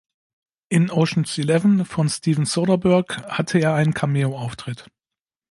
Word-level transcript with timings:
In 0.69 0.89
"Ocean’s 0.89 1.37
Eleven" 1.37 1.85
von 1.85 2.09
Steven 2.09 2.45
Soderbergh 2.47 3.21
hatte 3.27 3.59
er 3.59 3.75
einen 3.75 3.93
Cameo-Auftritt. 3.93 4.89